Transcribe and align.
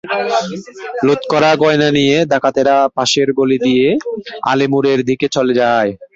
লুট 1.05 1.21
করা 1.31 1.51
গয়না 1.61 1.89
নিয়ে 1.97 2.17
ডাকাতেরা 2.31 2.75
পাশের 2.95 3.29
গলি 3.39 3.57
দিয়ে 3.65 3.87
আলীপুরের 4.51 4.99
দিকে 5.09 5.27
চলে 5.35 5.53
যায়। 5.61 5.91